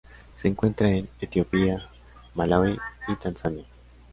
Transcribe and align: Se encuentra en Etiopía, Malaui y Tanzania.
Se 0.35 0.47
encuentra 0.47 0.89
en 0.89 1.07
Etiopía, 1.19 1.87
Malaui 2.33 2.75
y 3.07 3.15
Tanzania. 3.17 3.65